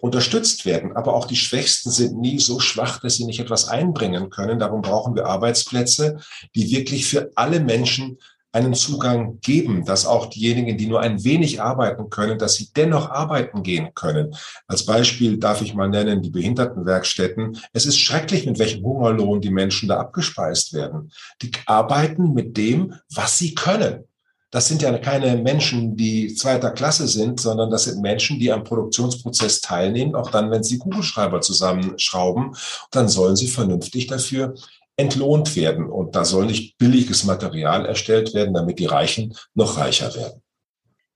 unterstützt 0.00 0.64
werden. 0.64 0.96
Aber 0.96 1.14
auch 1.14 1.26
die 1.26 1.36
Schwächsten 1.36 1.90
sind 1.90 2.18
nie 2.18 2.38
so 2.38 2.60
schwach, 2.60 3.00
dass 3.00 3.16
sie 3.16 3.24
nicht 3.24 3.40
etwas 3.40 3.68
einbringen 3.68 4.30
können. 4.30 4.58
Darum 4.58 4.82
brauchen 4.82 5.16
wir 5.16 5.26
Arbeitsplätze, 5.26 6.20
die 6.54 6.70
wirklich 6.70 7.06
für 7.06 7.30
alle 7.34 7.60
Menschen 7.60 8.18
einen 8.52 8.74
Zugang 8.74 9.40
geben, 9.40 9.84
dass 9.84 10.06
auch 10.06 10.26
diejenigen, 10.26 10.78
die 10.78 10.86
nur 10.86 11.00
ein 11.00 11.22
wenig 11.24 11.60
arbeiten 11.60 12.08
können, 12.08 12.38
dass 12.38 12.54
sie 12.54 12.70
dennoch 12.74 13.10
arbeiten 13.10 13.62
gehen 13.62 13.90
können. 13.94 14.34
Als 14.66 14.86
Beispiel 14.86 15.38
darf 15.38 15.60
ich 15.60 15.74
mal 15.74 15.88
nennen 15.88 16.22
die 16.22 16.30
Behindertenwerkstätten. 16.30 17.58
Es 17.72 17.86
ist 17.86 17.98
schrecklich, 17.98 18.46
mit 18.46 18.58
welchem 18.58 18.84
Hungerlohn 18.84 19.40
die 19.40 19.50
Menschen 19.50 19.88
da 19.88 19.98
abgespeist 19.98 20.72
werden. 20.72 21.12
Die 21.42 21.50
arbeiten 21.66 22.32
mit 22.32 22.56
dem, 22.56 22.94
was 23.14 23.38
sie 23.38 23.54
können. 23.54 24.04
Das 24.50 24.66
sind 24.66 24.80
ja 24.80 24.96
keine 24.96 25.36
Menschen, 25.36 25.94
die 25.94 26.34
zweiter 26.34 26.70
Klasse 26.70 27.06
sind, 27.06 27.38
sondern 27.38 27.70
das 27.70 27.84
sind 27.84 28.00
Menschen, 28.00 28.38
die 28.38 28.50
am 28.50 28.64
Produktionsprozess 28.64 29.60
teilnehmen, 29.60 30.14
auch 30.14 30.30
dann, 30.30 30.50
wenn 30.50 30.62
sie 30.62 30.78
Kugelschreiber 30.78 31.42
zusammenschrauben. 31.42 32.56
Dann 32.90 33.08
sollen 33.08 33.36
sie 33.36 33.48
vernünftig 33.48 34.06
dafür 34.06 34.54
entlohnt 34.98 35.56
werden. 35.56 35.88
Und 35.88 36.14
da 36.14 36.26
soll 36.26 36.46
nicht 36.46 36.76
billiges 36.76 37.24
Material 37.24 37.86
erstellt 37.86 38.34
werden, 38.34 38.52
damit 38.52 38.78
die 38.78 38.86
Reichen 38.86 39.34
noch 39.54 39.78
reicher 39.78 40.14
werden. 40.14 40.42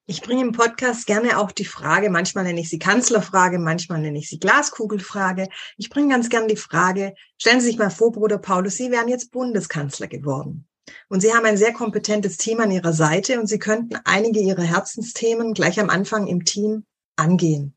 Ich 0.07 0.21
bringe 0.21 0.43
im 0.43 0.53
Podcast 0.53 1.07
gerne 1.07 1.39
auch 1.39 1.53
die 1.53 1.65
Frage, 1.65 2.11
manchmal 2.11 2.45
nenne 2.45 2.61
ich 2.61 2.69
sie 2.69 2.81
Kanzlerfrage, 2.81 3.59
manchmal 3.59 4.01
nenne 4.01 4.19
ich 4.19 4.29
sie 4.29 4.41
Glaskugelfrage. 4.41 5.49
Ich 5.77 5.91
bringe 5.91 6.13
ganz 6.13 6.29
gerne 6.29 6.49
die 6.49 6.57
Frage, 6.57 7.15
stellen 7.39 7.61
Sie 7.61 7.69
sich 7.69 7.79
mal 7.79 7.91
vor, 7.91 8.11
Bruder 8.11 8.39
Paulus, 8.39 8.77
Sie 8.77 8.91
wären 8.91 9.07
jetzt 9.07 9.31
Bundeskanzler 9.31 10.09
geworden. 10.09 10.67
Und 11.09 11.21
Sie 11.21 11.33
haben 11.33 11.47
ein 11.47 11.57
sehr 11.57 11.73
kompetentes 11.73 12.37
Team 12.37 12.59
an 12.59 12.73
Ihrer 12.73 12.93
Seite 12.93 13.39
und 13.39 13.47
Sie 13.47 13.61
könnten 13.61 13.97
einige 14.05 14.41
Ihrer 14.41 14.65
Herzensthemen 14.65 15.55
gleich 15.55 15.79
am 15.79 15.89
Anfang 15.89 16.27
im 16.27 16.45
Team 16.45 16.85
angehen. 17.15 17.77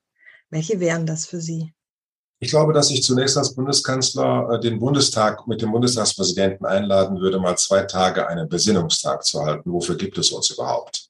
Welche 0.50 0.80
wären 0.80 1.06
das 1.06 1.28
für 1.28 1.40
Sie? 1.40 1.75
Ich 2.40 2.50
glaube, 2.50 2.74
dass 2.74 2.92
ich 2.92 3.02
zunächst 3.02 3.38
als 3.38 3.56
Bundeskanzler 3.56 4.50
äh, 4.52 4.60
den 4.60 4.80
Bundestag 4.80 5.48
mit 5.48 5.62
dem 5.62 5.72
Bundestagspräsidenten 5.72 6.66
einladen 6.66 7.20
würde, 7.20 7.40
mal 7.40 7.58
zwei 7.58 7.84
Tage 7.84 8.28
einen 8.28 8.50
Besinnungstag 8.50 9.24
zu 9.24 9.44
halten. 9.44 9.72
Wofür 9.72 9.96
gibt 9.96 10.18
es 10.18 10.32
uns 10.32 10.50
überhaupt? 10.50 11.10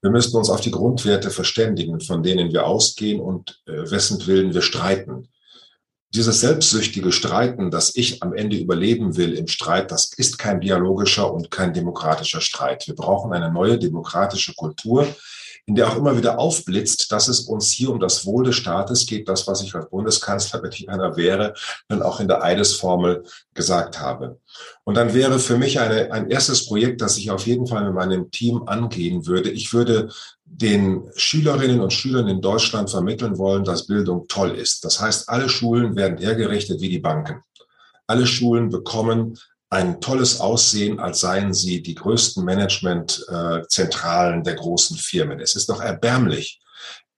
Wir 0.00 0.10
müssten 0.10 0.36
uns 0.36 0.50
auf 0.50 0.60
die 0.60 0.70
Grundwerte 0.70 1.30
verständigen, 1.30 2.00
von 2.00 2.22
denen 2.22 2.52
wir 2.52 2.66
ausgehen 2.66 3.20
und 3.20 3.60
äh, 3.66 3.90
wessen 3.90 4.26
Willen 4.26 4.54
wir 4.54 4.62
streiten. 4.62 5.28
Dieses 6.14 6.40
selbstsüchtige 6.40 7.12
Streiten, 7.12 7.70
das 7.70 7.94
ich 7.94 8.22
am 8.22 8.32
Ende 8.32 8.56
überleben 8.56 9.16
will 9.16 9.34
im 9.34 9.48
Streit, 9.48 9.90
das 9.90 10.12
ist 10.16 10.38
kein 10.38 10.60
dialogischer 10.60 11.32
und 11.32 11.50
kein 11.50 11.74
demokratischer 11.74 12.40
Streit. 12.40 12.86
Wir 12.86 12.94
brauchen 12.94 13.34
eine 13.34 13.52
neue 13.52 13.78
demokratische 13.78 14.54
Kultur, 14.54 15.06
in 15.66 15.74
der 15.74 15.88
auch 15.88 15.96
immer 15.96 16.16
wieder 16.16 16.38
aufblitzt, 16.38 17.10
dass 17.10 17.26
es 17.26 17.40
uns 17.40 17.72
hier 17.72 17.90
um 17.90 17.98
das 17.98 18.24
Wohl 18.24 18.44
des 18.44 18.54
Staates 18.54 19.04
geht, 19.04 19.28
das, 19.28 19.48
was 19.48 19.62
ich 19.62 19.74
als 19.74 19.90
Bundeskanzler, 19.90 20.62
wenn 20.62 20.70
ich 20.70 20.88
einer 20.88 21.16
wäre, 21.16 21.54
dann 21.88 22.02
auch 22.02 22.20
in 22.20 22.28
der 22.28 22.42
Eidesformel 22.42 23.24
gesagt 23.52 24.00
habe. 24.00 24.38
Und 24.84 24.96
dann 24.96 25.12
wäre 25.12 25.40
für 25.40 25.58
mich 25.58 25.80
eine, 25.80 26.12
ein 26.12 26.30
erstes 26.30 26.66
Projekt, 26.66 27.00
das 27.00 27.18
ich 27.18 27.32
auf 27.32 27.46
jeden 27.48 27.66
Fall 27.66 27.84
mit 27.84 27.94
meinem 27.94 28.30
Team 28.30 28.62
angehen 28.66 29.26
würde. 29.26 29.50
Ich 29.50 29.72
würde 29.72 30.08
den 30.44 31.10
Schülerinnen 31.16 31.80
und 31.80 31.92
Schülern 31.92 32.28
in 32.28 32.40
Deutschland 32.40 32.88
vermitteln 32.88 33.36
wollen, 33.36 33.64
dass 33.64 33.88
Bildung 33.88 34.28
toll 34.28 34.52
ist. 34.52 34.84
Das 34.84 35.00
heißt, 35.00 35.28
alle 35.28 35.48
Schulen 35.48 35.96
werden 35.96 36.18
hergerichtet 36.18 36.80
wie 36.80 36.88
die 36.88 37.00
Banken. 37.00 37.42
Alle 38.06 38.28
Schulen 38.28 38.70
bekommen 38.70 39.36
ein 39.70 40.00
tolles 40.00 40.40
Aussehen, 40.40 41.00
als 41.00 41.20
seien 41.20 41.52
sie 41.52 41.82
die 41.82 41.94
größten 41.94 42.44
Managementzentralen 42.44 44.44
der 44.44 44.54
großen 44.54 44.96
Firmen. 44.96 45.40
Es 45.40 45.56
ist 45.56 45.68
doch 45.68 45.80
erbärmlich, 45.80 46.60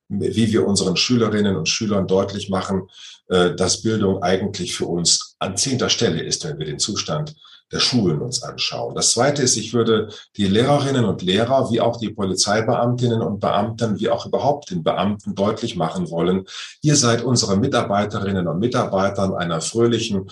wie 0.09 0.50
wir 0.50 0.67
unseren 0.67 0.97
Schülerinnen 0.97 1.57
und 1.57 1.69
Schülern 1.69 2.07
deutlich 2.07 2.49
machen, 2.49 2.88
äh, 3.28 3.55
dass 3.55 3.83
Bildung 3.83 4.23
eigentlich 4.23 4.75
für 4.75 4.87
uns 4.87 5.37
an 5.38 5.59
zehnter 5.59 5.90
Stelle 5.90 6.23
ist, 6.23 6.45
wenn 6.45 6.59
wir 6.59 6.64
den 6.64 6.78
Zustand 6.78 7.35
der 7.71 7.81
Schulen 7.81 8.23
uns 8.23 8.43
anschauen. 8.43 8.95
Das 8.95 9.12
Zweite 9.12 9.43
ist, 9.43 9.57
ich 9.57 9.75
würde 9.75 10.09
die 10.37 10.47
Lehrerinnen 10.47 11.05
und 11.05 11.21
Lehrer, 11.21 11.71
wie 11.71 11.83
auch 11.83 11.99
die 11.99 12.09
Polizeibeamtinnen 12.09 13.21
und 13.21 13.40
Beamten, 13.40 14.00
wie 14.00 14.09
auch 14.09 14.25
überhaupt 14.25 14.71
den 14.71 14.83
Beamten 14.83 15.35
deutlich 15.35 15.76
machen 15.76 16.11
wollen, 16.11 16.47
ihr 16.81 16.97
seid 16.97 17.23
unsere 17.23 17.59
Mitarbeiterinnen 17.59 18.49
und 18.49 18.59
Mitarbeitern 18.59 19.35
einer 19.35 19.61
fröhlichen 19.61 20.31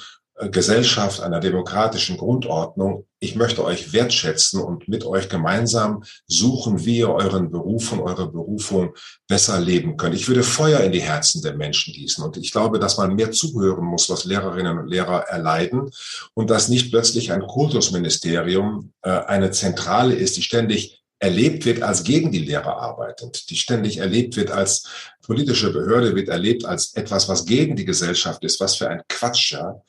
Gesellschaft, 0.51 1.21
einer 1.23 1.41
demokratischen 1.41 2.19
Grundordnung. 2.19 3.07
Ich 3.21 3.37
möchte 3.37 3.65
euch 3.65 3.95
wertschätzen 3.95 4.61
und 4.61 4.87
mit 4.87 5.05
euch 5.05 5.31
gemeinsam 5.31 6.05
suchen, 6.27 6.85
wie 6.85 6.99
ihr 6.99 7.11
euren 7.11 7.51
Beruf 7.51 7.93
und 7.93 8.01
eure 8.01 8.31
Berufung 8.31 8.95
besser 9.27 9.59
leben 9.59 9.97
könnt. 9.97 10.15
Ich 10.15 10.29
würde 10.29 10.43
Feuer 10.43 10.81
in 10.81 10.93
die 10.93 11.01
Herzen 11.01 11.41
der 11.41 11.55
Menschen 11.55 11.95
gießen. 11.95 12.23
Und 12.23 12.37
ich 12.37 12.53
glaube, 12.53 12.79
dass 12.79 12.99
man 12.99 13.15
mehr 13.15 13.31
zuhören 13.31 13.85
muss, 13.85 14.11
was 14.11 14.25
Lehrerinnen 14.25 14.79
und 14.79 14.89
Lehrer 14.89 15.23
erleiden 15.29 15.91
und 16.35 16.51
dass 16.51 16.69
nicht 16.69 16.91
plötzlich 16.91 17.33
ein 17.33 17.47
Kultusministerium 17.47 18.93
äh, 19.03 19.11
eine 19.11 19.53
Zentrale 19.53 20.15
ist, 20.15 20.37
die 20.37 20.43
ständig 20.43 21.03
erlebt 21.19 21.65
wird 21.65 21.83
als 21.83 22.05
gegen 22.05 22.31
die 22.31 22.41
Lehrer 22.41 22.77
arbeitend, 22.77 23.49
die 23.49 23.57
ständig 23.57 23.97
erlebt 23.97 24.37
wird 24.37 24.51
als 24.51 24.87
politische 25.23 25.73
Behörde, 25.73 26.15
wird 26.15 26.29
erlebt 26.29 26.67
als 26.67 26.95
etwas, 26.95 27.27
was 27.27 27.47
gegen 27.47 27.75
die 27.75 27.87
Gesellschaft 27.87 28.45
ist. 28.45 28.61
Was 28.61 28.77
für 28.77 28.91
ein 28.91 29.03
Quatsch, 29.09 29.53
ja. 29.53 29.81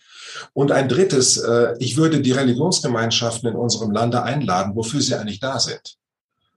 Und 0.53 0.71
ein 0.71 0.89
drittes, 0.89 1.37
äh, 1.37 1.75
ich 1.79 1.97
würde 1.97 2.21
die 2.21 2.31
Religionsgemeinschaften 2.31 3.49
in 3.49 3.55
unserem 3.55 3.91
Lande 3.91 4.23
einladen, 4.23 4.75
wofür 4.75 5.01
sie 5.01 5.15
eigentlich 5.15 5.39
da 5.39 5.59
sind. 5.59 5.97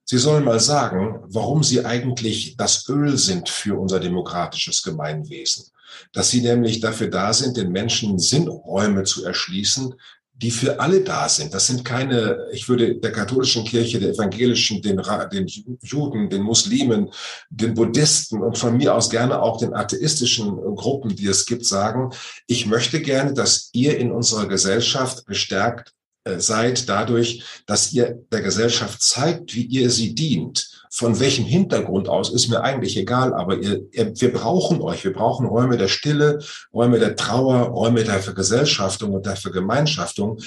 Sie 0.04 0.18
sollen 0.18 0.44
mal 0.44 0.58
sagen, 0.58 1.20
warum 1.28 1.62
sie 1.62 1.84
eigentlich 1.84 2.56
das 2.56 2.88
Öl 2.88 3.16
sind 3.16 3.48
für 3.48 3.78
unser 3.78 4.00
demokratisches 4.00 4.82
Gemeinwesen. 4.82 5.66
Dass 6.12 6.30
sie 6.30 6.40
nämlich 6.40 6.80
dafür 6.80 7.08
da 7.08 7.32
sind, 7.32 7.56
den 7.56 7.70
Menschen 7.70 8.18
Sinnräume 8.18 9.04
zu 9.04 9.24
erschließen, 9.24 9.94
die 10.40 10.50
für 10.50 10.80
alle 10.80 11.02
da 11.02 11.28
sind. 11.28 11.52
Das 11.52 11.66
sind 11.66 11.84
keine, 11.84 12.46
ich 12.52 12.68
würde 12.68 12.94
der 12.94 13.12
katholischen 13.12 13.64
Kirche, 13.64 14.00
der 14.00 14.10
evangelischen, 14.10 14.80
den, 14.80 15.00
den 15.32 15.46
Juden, 15.82 16.30
den 16.30 16.42
Muslimen, 16.42 17.10
den 17.50 17.74
Buddhisten 17.74 18.42
und 18.42 18.56
von 18.56 18.76
mir 18.76 18.94
aus 18.94 19.10
gerne 19.10 19.42
auch 19.42 19.58
den 19.58 19.74
atheistischen 19.74 20.56
Gruppen, 20.74 21.14
die 21.14 21.26
es 21.26 21.44
gibt, 21.44 21.66
sagen, 21.66 22.10
ich 22.46 22.64
möchte 22.66 23.02
gerne, 23.02 23.34
dass 23.34 23.68
ihr 23.72 23.98
in 23.98 24.10
unserer 24.10 24.48
Gesellschaft 24.48 25.26
gestärkt 25.26 25.92
äh, 26.24 26.38
seid 26.38 26.88
dadurch, 26.88 27.42
dass 27.66 27.92
ihr 27.92 28.18
der 28.32 28.40
Gesellschaft 28.40 29.02
zeigt, 29.02 29.54
wie 29.54 29.66
ihr 29.66 29.90
sie 29.90 30.14
dient 30.14 30.69
von 30.90 31.20
welchem 31.20 31.44
Hintergrund 31.44 32.08
aus, 32.08 32.30
ist 32.30 32.48
mir 32.48 32.62
eigentlich 32.62 32.96
egal, 32.96 33.32
aber 33.32 33.58
ihr, 33.58 33.82
ihr, 33.92 34.12
wir 34.14 34.32
brauchen 34.32 34.82
euch. 34.82 35.04
Wir 35.04 35.12
brauchen 35.12 35.46
Räume 35.46 35.78
der 35.78 35.88
Stille, 35.88 36.40
Räume 36.74 36.98
der 36.98 37.14
Trauer, 37.14 37.68
Räume 37.68 38.02
der 38.02 38.18
Vergesellschaftung 38.18 39.12
und 39.14 39.24
der 39.24 39.36
Vergemeinschaftung. 39.36 40.40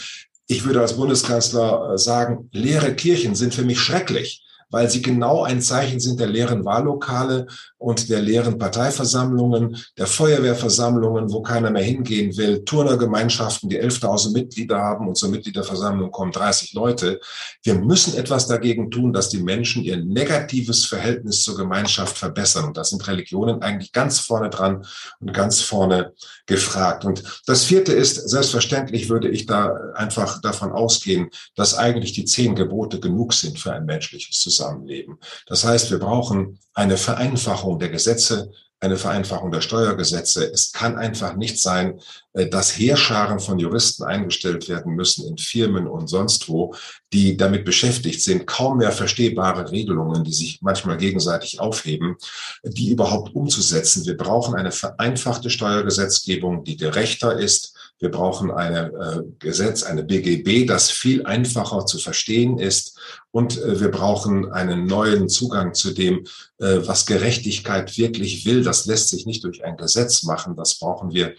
Ich 0.47 0.65
würde 0.65 0.81
als 0.81 0.97
Bundeskanzler 0.97 1.93
äh, 1.93 1.97
sagen, 1.97 2.49
leere 2.51 2.93
Kirchen 2.93 3.35
sind 3.35 3.55
für 3.55 3.63
mich 3.63 3.79
schrecklich 3.79 4.43
weil 4.73 4.89
sie 4.89 5.03
genau 5.03 5.43
ein 5.43 5.61
Zeichen 5.61 5.99
sind 5.99 6.19
der 6.19 6.27
leeren 6.27 6.65
Wahllokale 6.65 7.45
und 7.83 8.09
der 8.09 8.21
leeren 8.21 8.57
Parteiversammlungen, 8.57 9.77
der 9.97 10.07
Feuerwehrversammlungen, 10.07 11.31
wo 11.31 11.41
keiner 11.41 11.71
mehr 11.71 11.83
hingehen 11.83 12.37
will, 12.37 12.63
Turnergemeinschaften, 12.63 13.69
die 13.69 13.81
11.000 13.81 14.31
Mitglieder 14.31 14.77
haben 14.77 15.07
und 15.07 15.15
zur 15.15 15.29
Mitgliederversammlung 15.29 16.11
kommen 16.11 16.31
30 16.31 16.73
Leute. 16.73 17.19
Wir 17.63 17.75
müssen 17.75 18.15
etwas 18.15 18.47
dagegen 18.47 18.91
tun, 18.91 19.11
dass 19.11 19.29
die 19.29 19.41
Menschen 19.41 19.83
ihr 19.83 19.97
negatives 19.97 20.85
Verhältnis 20.85 21.43
zur 21.43 21.57
Gemeinschaft 21.57 22.17
verbessern. 22.17 22.65
Und 22.65 22.77
das 22.77 22.89
sind 22.91 23.07
Religionen 23.07 23.61
eigentlich 23.61 23.91
ganz 23.91 24.19
vorne 24.19 24.49
dran 24.49 24.85
und 25.19 25.33
ganz 25.33 25.61
vorne 25.61 26.13
gefragt. 26.45 27.05
Und 27.05 27.23
das 27.47 27.63
vierte 27.63 27.93
ist, 27.93 28.29
selbstverständlich 28.29 29.09
würde 29.09 29.29
ich 29.29 29.45
da 29.45 29.75
einfach 29.95 30.41
davon 30.41 30.71
ausgehen, 30.71 31.29
dass 31.55 31.77
eigentlich 31.77 32.13
die 32.13 32.25
zehn 32.25 32.55
Gebote 32.55 32.99
genug 32.99 33.33
sind 33.33 33.59
für 33.59 33.73
ein 33.73 33.85
menschliches. 33.85 34.43
Zusammenleben. 34.43 35.17
Das 35.47 35.63
heißt, 35.63 35.91
wir 35.91 35.99
brauchen 35.99 36.59
eine 36.73 36.97
Vereinfachung 36.97 37.72
der 37.77 37.89
Gesetze, 37.89 38.51
eine 38.83 38.97
Vereinfachung 38.97 39.49
der 39.49 39.61
Steuergesetze. 39.61 40.51
Es 40.51 40.73
kann 40.73 40.97
einfach 40.97 41.35
nicht 41.35 41.59
sein, 41.59 42.01
äh, 42.33 42.47
dass 42.47 42.77
Heerscharen 42.77 43.39
von 43.39 43.57
Juristen 43.57 44.03
eingestellt 44.03 44.67
werden 44.67 44.93
müssen 44.95 45.25
in 45.25 45.37
Firmen 45.37 45.87
und 45.87 46.07
sonst 46.07 46.49
wo, 46.49 46.75
die 47.13 47.37
damit 47.37 47.63
beschäftigt 47.63 48.21
sind, 48.21 48.45
kaum 48.45 48.79
mehr 48.79 48.91
verstehbare 48.91 49.71
Regelungen, 49.71 50.23
die 50.25 50.33
sich 50.33 50.59
manchmal 50.61 50.97
gegenseitig 50.97 51.61
aufheben, 51.61 52.17
die 52.63 52.91
überhaupt 52.91 53.33
umzusetzen. 53.33 54.05
Wir 54.05 54.17
brauchen 54.17 54.55
eine 54.55 54.71
vereinfachte 54.71 55.49
Steuergesetzgebung, 55.49 56.65
die 56.65 56.75
gerechter 56.75 57.39
ist. 57.39 57.72
Wir 58.03 58.11
brauchen 58.11 58.51
eine 58.51 58.87
äh, 58.87 59.23
Gesetz, 59.39 59.83
eine 59.83 60.03
BGB, 60.03 60.67
das 60.67 60.91
viel 60.91 61.25
einfacher 61.25 61.85
zu 61.85 61.99
verstehen 61.99 62.59
ist 62.59 62.99
und 63.31 63.57
äh, 63.57 63.79
wir 63.79 63.91
brauchen 63.91 64.51
einen 64.51 64.85
neuen 64.85 65.29
Zugang 65.29 65.73
zu 65.73 65.93
dem, 65.93 66.25
äh, 66.57 66.79
was 66.85 67.05
Gerechtigkeit 67.05 67.97
wirklich 67.97 68.45
will. 68.45 68.61
Das 68.61 68.87
lässt 68.87 69.07
sich 69.07 69.25
nicht 69.25 69.45
durch 69.45 69.63
ein 69.63 69.77
Gesetz 69.77 70.23
machen. 70.23 70.57
Das 70.57 70.77
brauchen 70.79 71.13
wir 71.13 71.33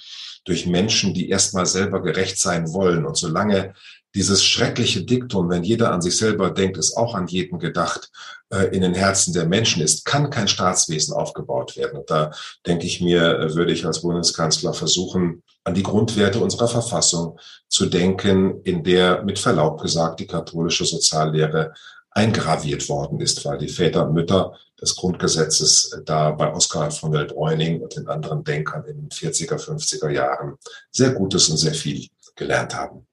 durch 0.46 0.64
Menschen, 0.64 1.12
die 1.12 1.28
erstmal 1.28 1.66
selber 1.66 2.00
gerecht 2.00 2.38
sein 2.38 2.72
wollen. 2.72 3.04
Und 3.04 3.18
solange 3.18 3.74
dieses 4.14 4.44
schreckliche 4.44 5.04
Diktum, 5.04 5.50
wenn 5.50 5.64
jeder 5.64 5.92
an 5.92 6.00
sich 6.00 6.16
selber 6.16 6.50
denkt, 6.50 6.76
ist 6.76 6.96
auch 6.96 7.14
an 7.14 7.26
jeden 7.26 7.58
gedacht, 7.58 8.10
äh, 8.50 8.66
in 8.74 8.82
den 8.82 8.94
Herzen 8.94 9.34
der 9.34 9.46
Menschen 9.46 9.82
ist, 9.82 10.04
kann 10.04 10.30
kein 10.30 10.48
Staatswesen 10.48 11.14
aufgebaut 11.14 11.76
werden. 11.76 11.98
Und 11.98 12.10
da 12.10 12.30
denke 12.66 12.86
ich 12.86 13.00
mir, 13.00 13.54
würde 13.54 13.72
ich 13.72 13.84
als 13.84 14.02
Bundeskanzler 14.02 14.72
versuchen, 14.72 15.42
an 15.64 15.74
die 15.74 15.82
Grundwerte 15.82 16.38
unserer 16.38 16.68
Verfassung 16.68 17.38
zu 17.68 17.86
denken, 17.86 18.60
in 18.62 18.84
der 18.84 19.24
mit 19.24 19.38
Verlaub 19.38 19.80
gesagt 19.80 20.20
die 20.20 20.26
katholische 20.26 20.84
Soziallehre 20.84 21.72
eingraviert 22.10 22.88
worden 22.88 23.20
ist, 23.20 23.44
weil 23.44 23.58
die 23.58 23.68
Väter 23.68 24.06
und 24.06 24.14
Mütter 24.14 24.54
des 24.80 24.94
Grundgesetzes 24.94 26.00
da 26.04 26.30
bei 26.30 26.52
Oskar 26.52 26.90
von 26.92 27.10
der 27.10 27.24
Bräuning 27.24 27.80
und 27.80 27.96
den 27.96 28.06
anderen 28.06 28.44
Denkern 28.44 28.84
in 28.84 28.96
den 28.96 29.08
40er, 29.08 29.56
50er 29.56 30.10
Jahren 30.10 30.54
sehr 30.92 31.10
Gutes 31.10 31.48
und 31.48 31.56
sehr 31.56 31.74
viel 31.74 32.06
gelernt 32.36 32.74
haben. 32.74 33.06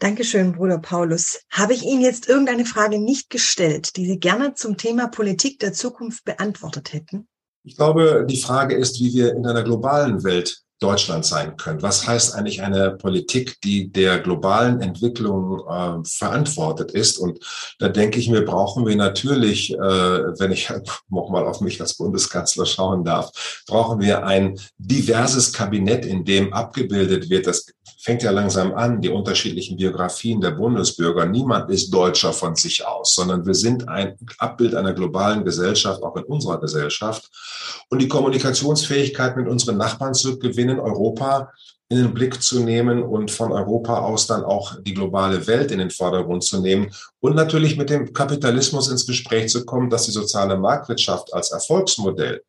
Dankeschön, 0.00 0.52
Bruder 0.52 0.78
Paulus. 0.78 1.42
Habe 1.50 1.74
ich 1.74 1.82
Ihnen 1.82 2.00
jetzt 2.00 2.26
irgendeine 2.26 2.64
Frage 2.64 2.98
nicht 2.98 3.28
gestellt, 3.28 3.96
die 3.96 4.06
Sie 4.06 4.18
gerne 4.18 4.54
zum 4.54 4.78
Thema 4.78 5.08
Politik 5.08 5.58
der 5.58 5.74
Zukunft 5.74 6.24
beantwortet 6.24 6.94
hätten? 6.94 7.28
Ich 7.64 7.76
glaube, 7.76 8.24
die 8.26 8.40
Frage 8.40 8.74
ist, 8.74 8.98
wie 8.98 9.12
wir 9.12 9.34
in 9.34 9.46
einer 9.46 9.62
globalen 9.62 10.24
Welt 10.24 10.64
Deutschland 10.80 11.26
sein 11.26 11.56
können? 11.56 11.82
Was 11.82 12.06
heißt 12.06 12.34
eigentlich 12.34 12.62
eine 12.62 12.92
Politik, 12.92 13.60
die 13.62 13.92
der 13.92 14.18
globalen 14.18 14.80
Entwicklung 14.80 15.60
äh, 15.68 16.08
verantwortet 16.08 16.90
ist? 16.92 17.18
Und 17.18 17.38
da 17.78 17.88
denke 17.88 18.18
ich 18.18 18.30
mir, 18.30 18.44
brauchen 18.44 18.86
wir 18.86 18.96
natürlich, 18.96 19.74
äh, 19.74 19.78
wenn 19.78 20.52
ich 20.52 20.72
nochmal 21.10 21.46
auf 21.46 21.60
mich 21.60 21.80
als 21.80 21.94
Bundeskanzler 21.94 22.64
schauen 22.64 23.04
darf, 23.04 23.30
brauchen 23.68 24.00
wir 24.00 24.24
ein 24.24 24.58
diverses 24.78 25.52
Kabinett, 25.52 26.06
in 26.06 26.24
dem 26.24 26.52
abgebildet 26.52 27.28
wird, 27.28 27.46
das 27.46 27.66
fängt 28.02 28.22
ja 28.22 28.30
langsam 28.30 28.74
an, 28.74 29.00
die 29.00 29.10
unterschiedlichen 29.10 29.76
Biografien 29.76 30.40
der 30.40 30.52
Bundesbürger. 30.52 31.26
Niemand 31.26 31.70
ist 31.70 31.90
Deutscher 31.90 32.32
von 32.32 32.56
sich 32.56 32.86
aus, 32.86 33.14
sondern 33.14 33.44
wir 33.44 33.54
sind 33.54 33.88
ein 33.88 34.16
Abbild 34.38 34.74
einer 34.74 34.94
globalen 34.94 35.44
Gesellschaft, 35.44 36.02
auch 36.02 36.16
in 36.16 36.24
unserer 36.24 36.58
Gesellschaft. 36.60 37.30
Und 37.90 38.00
die 38.00 38.08
Kommunikationsfähigkeit 38.08 39.36
mit 39.36 39.48
unseren 39.48 39.76
Nachbarn 39.76 40.14
zu 40.14 40.38
gewinnen, 40.38 40.80
Europa 40.80 41.52
in 41.90 41.98
den 41.98 42.14
Blick 42.14 42.40
zu 42.40 42.60
nehmen 42.60 43.02
und 43.02 43.30
von 43.32 43.52
Europa 43.52 43.98
aus 43.98 44.26
dann 44.26 44.44
auch 44.44 44.80
die 44.80 44.94
globale 44.94 45.46
Welt 45.48 45.72
in 45.72 45.80
den 45.80 45.90
Vordergrund 45.90 46.44
zu 46.44 46.60
nehmen 46.60 46.90
und 47.18 47.34
natürlich 47.34 47.76
mit 47.76 47.90
dem 47.90 48.12
Kapitalismus 48.12 48.88
ins 48.88 49.06
Gespräch 49.06 49.50
zu 49.50 49.66
kommen, 49.66 49.90
dass 49.90 50.06
die 50.06 50.12
soziale 50.12 50.56
Marktwirtschaft 50.56 51.34
als 51.34 51.50
Erfolgsmodell 51.50 52.42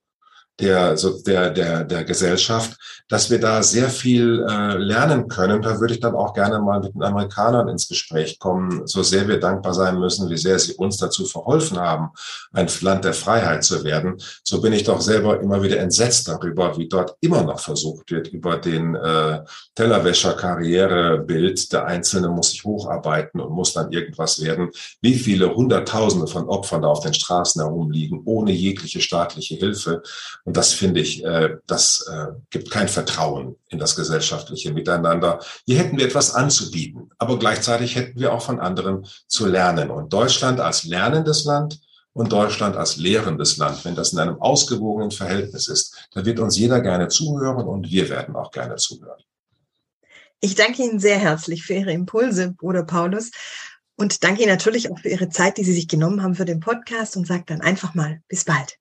der, 0.62 0.96
der, 1.25 1.50
der, 1.50 1.84
der 1.84 2.03
Gesellschaft, 2.03 2.77
dass 3.10 3.30
wir 3.30 3.39
da 3.39 3.62
sehr 3.63 3.89
viel 3.89 4.46
äh, 4.48 4.77
lernen 4.77 5.27
können. 5.27 5.62
Da 5.62 5.80
würde 5.80 5.94
ich 5.94 6.00
dann 6.00 6.15
auch 6.15 6.34
gerne 6.34 6.60
mal 6.60 6.80
mit 6.80 6.94
den 6.94 7.03
Amerikanern 7.03 7.68
ins 7.68 7.88
Gespräch 7.88 8.39
kommen, 8.39 8.88
so 8.88 9.03
sehr 9.03 9.27
wir 9.27 9.39
dankbar 9.39 9.74
sein 9.74 10.00
müssen, 10.00 10.30
wie 10.30 10.38
sehr 10.38 10.58
sie 10.60 10.74
uns 10.75 10.98
dazu 10.98 11.25
verholfen 11.25 11.77
haben, 11.77 12.12
ein 12.53 12.68
Land 12.82 13.03
der 13.03 13.13
Freiheit 13.13 13.63
zu 13.63 13.84
werden. 13.84 14.15
So 14.44 14.62
bin 14.62 14.74
ich 14.74 14.84
doch 14.84 15.01
selber 15.01 15.41
immer 15.41 15.62
wieder 15.62 15.77
entsetzt 15.77 16.27
darüber, 16.27 16.77
wie 16.77 16.88
dort 16.88 17.15
immer 17.20 17.44
noch 17.44 17.60
versucht 17.60 18.12
wird, 18.12 18.27
über 18.30 18.58
den 18.58 18.96
äh, 18.96 19.41
Tellerwäscher-Karrierebild, 19.75 21.74
der 21.74 21.86
Einzelne 21.86 22.30
muss 22.30 22.51
sich 22.51 22.63
hocharbeiten 22.63 23.41
und 23.41 23.51
muss 23.51 23.74
dann 23.74 23.91
irgendwas 23.91 24.41
werden, 24.41 24.70
wie 25.01 25.15
viele 25.15 25.53
Hunderttausende 25.53 26.27
von 26.27 26.48
Opfern 26.48 26.84
da 26.84 26.88
auf 26.88 27.01
den 27.01 27.13
Straßen 27.13 27.62
herumliegen, 27.62 28.22
ohne 28.25 28.51
jegliche 28.51 29.01
staatliche 29.01 29.56
Hilfe. 29.56 30.01
Und 30.51 30.58
das 30.58 30.74
finde 30.74 31.00
ich, 31.00 31.24
äh, 31.24 31.60
das 31.65 32.05
äh, 32.12 32.34
gibt 32.50 32.72
kein 32.72 32.89
Vertrauen 32.89 33.55
in 33.70 33.79
das 33.79 33.96
gesellschaftliche 33.96 34.74
Miteinander. 34.74 35.39
Hier 35.65 35.77
hätten 35.77 35.98
wir 35.98 36.03
etwas 36.03 36.36
anzubieten, 36.36 37.10
aber 37.20 37.39
gleichzeitig 37.39 37.96
hätten 37.96 38.20
wir 38.20 38.34
auch 38.34 38.41
von 38.41 38.60
anderen 38.60 39.08
zu 39.27 39.46
lernen. 39.46 39.89
Und 39.89 40.12
Deutschland 40.12 40.60
als 40.60 40.84
lernendes 40.84 41.46
Land 41.46 41.79
und 42.12 42.34
Deutschland 42.34 42.75
als 42.75 42.98
lehrendes 42.98 43.55
Land, 43.55 43.86
wenn 43.86 43.96
das 43.96 44.12
in 44.12 44.20
einem 44.20 44.41
ausgewogenen 44.41 45.12
Verhältnis 45.12 45.70
ist, 45.70 46.10
da 46.13 46.25
wird 46.25 46.41
uns 46.41 46.58
jeder 46.58 46.81
gerne 46.81 47.08
zuhören 47.08 47.65
und 47.65 47.89
wir 47.89 48.10
werden 48.10 48.36
auch 48.36 48.51
gerne 48.51 48.75
zuhören. 48.75 49.24
Ich 50.41 50.55
danke 50.55 50.84
Ihnen 50.84 51.00
sehr 51.00 51.17
herzlich 51.17 51.63
für 51.63 51.75
Ihre 51.75 51.93
Impulse, 51.93 52.51
Bruder 52.58 52.84
Paulus. 52.84 53.31
Und 53.96 54.25
danke 54.25 54.41
Ihnen 54.41 54.51
natürlich 54.51 54.91
auch 54.91 55.00
für 55.00 55.08
Ihre 55.08 55.29
Zeit, 55.29 55.58
die 55.58 55.63
Sie 55.63 55.74
sich 55.74 55.88
genommen 55.88 56.22
haben 56.22 56.36
für 56.36 56.43
den 56.43 56.60
Podcast 56.60 57.15
und 57.15 57.25
sage 57.25 57.46
dann 57.48 57.62
einfach 57.62 57.93
mal 57.93 58.20
bis 58.27 58.43
bald. 58.43 58.80